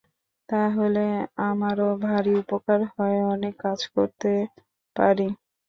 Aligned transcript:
তা 0.49 0.61
হলে 0.75 1.05
আমারও 1.47 1.89
ভারি 2.05 2.31
উপকার 2.41 2.79
হয়, 2.93 3.19
অনেক 3.33 3.53
কাজ 3.63 3.79
করতে 3.93 4.31
পারি! 4.95 5.27